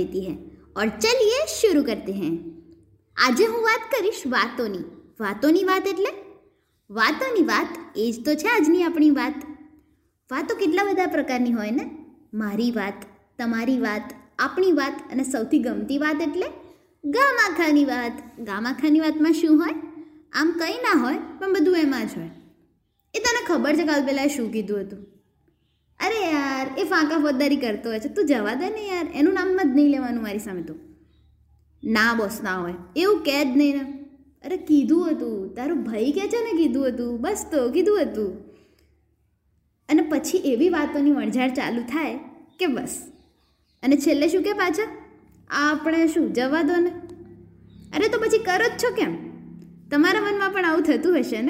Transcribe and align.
દેતી 0.00 0.24
હૈ 0.26 0.36
ઓર 0.76 0.88
ચલીએ 0.98 1.40
શરૂ 1.56 1.84
કરતે 1.84 2.12
હૈ 2.12 2.32
આજે 3.16 3.44
હું 3.46 3.62
વાત 3.62 3.86
કરીશ 3.90 4.22
વાતોની 4.26 4.84
વાતોની 5.20 5.64
વાત 5.64 5.86
એટલે 5.86 6.12
વાતોની 6.90 7.46
વાત 7.46 7.78
એ 7.96 8.10
જ 8.12 8.24
તો 8.24 8.34
છે 8.34 8.48
આજની 8.48 8.82
આપણી 8.82 9.10
વાત 9.10 9.38
વાતો 10.30 10.54
કેટલા 10.54 10.84
બધા 10.84 11.06
પ્રકારની 11.06 11.52
હોય 11.52 11.70
ને 11.70 11.86
મારી 12.34 12.70
વાત 12.70 13.06
તમારી 13.38 13.78
વાત 13.80 14.16
આપણી 14.38 14.72
વાત 14.72 14.96
અને 15.12 15.24
સૌથી 15.24 15.58
ગમતી 15.58 15.98
વાત 15.98 16.20
એટલે 16.20 16.48
ગામાખાની 17.04 17.84
વાત 17.84 18.16
ગામાખાની 18.40 19.00
વાતમાં 19.00 19.32
શું 19.32 19.56
હોય 19.62 19.76
આમ 20.32 20.52
કંઈ 20.52 20.78
ના 20.82 20.98
હોય 21.00 21.20
પણ 21.38 21.52
બધું 21.52 21.78
એમાં 21.78 22.06
જ 22.06 22.18
હોય 22.18 22.30
એ 23.14 23.18
તને 23.18 23.42
ખબર 23.46 23.76
છે 23.76 23.84
કાલ 23.84 24.04
પહેલાં 24.04 24.28
શું 24.28 24.50
કીધું 24.52 24.80
હતું? 24.80 25.00
એ 26.80 26.84
ફાંકા 26.84 27.18
ફોજદારી 27.18 27.56
કરતો 27.56 27.88
હોય 27.88 28.00
છે. 28.00 28.08
તું 28.08 28.26
જવા 28.26 28.54
દે 28.54 28.70
ને 28.70 28.88
યાર. 28.88 29.06
એનું 29.14 29.34
નામ 29.34 29.60
જ 29.62 29.76
નહીં 29.76 29.88
લેવાનું 29.88 30.22
મારી 30.22 30.38
સામે 30.38 30.62
તો. 30.62 30.74
ના 31.84 32.14
બોસ 32.14 32.40
ના 32.42 32.56
હોય. 32.56 32.74
એવું 32.96 33.22
કહે 33.22 33.44
જ 33.44 33.56
નહીં 33.56 33.76
ને. 33.76 33.92
અરે 34.44 34.56
કીધું 34.56 35.10
હતું. 35.10 35.54
તારું 35.54 35.84
ભાઈ 35.84 36.12
કહે 36.12 36.28
છે 36.28 36.44
ને 36.44 36.58
કીધું 36.58 36.88
હતું? 36.88 37.20
બસ 37.20 37.46
તો 37.52 37.70
કીધું 37.70 38.02
હતું. 38.02 38.50
અને 39.88 40.02
પછી 40.02 40.38
એવી 40.38 40.68
વાતોની 40.68 41.10
વણઝાર 41.10 41.48
ચાલુ 41.48 41.82
થાય 41.82 42.18
કે 42.58 42.66
બસ. 42.66 43.12
અને 43.82 43.96
છેલ્લે 43.96 44.28
શું 44.28 44.42
કે 44.42 44.52
પાછા? 44.52 44.96
આ 45.50 45.72
આપણે 45.72 46.06
શું, 46.06 46.32
જવા 46.32 46.62
દો 46.62 46.76
ને? 46.76 46.90
અરે 47.96 48.08
તો 48.08 48.18
પછી 48.18 48.38
કરો 48.38 48.68
જ 48.68 48.84
છો 48.84 48.94
કેમ? 48.94 49.30
તમારા 49.88 50.20
મનમાં 50.20 50.50
પણ 50.50 50.64
આવું 50.64 50.82
થતું 50.82 51.18
હશે 51.18 51.42
ને? 51.42 51.48